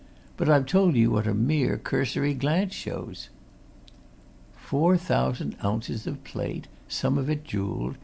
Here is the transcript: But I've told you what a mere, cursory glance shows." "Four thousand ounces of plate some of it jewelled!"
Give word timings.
But 0.35 0.49
I've 0.49 0.65
told 0.65 0.95
you 0.95 1.11
what 1.11 1.27
a 1.27 1.33
mere, 1.35 1.77
cursory 1.77 2.33
glance 2.33 2.73
shows." 2.73 3.29
"Four 4.55 4.97
thousand 4.97 5.55
ounces 5.63 6.07
of 6.07 6.23
plate 6.23 6.65
some 6.87 7.19
of 7.19 7.29
it 7.29 7.43
jewelled!" 7.45 7.97